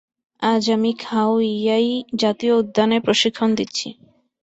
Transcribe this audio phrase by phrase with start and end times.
[0.41, 1.87] আজ, আমি খাও ইয়াই
[2.15, 3.87] জাতীয় উদ্যানে প্রশিক্ষণ দিচ্ছি।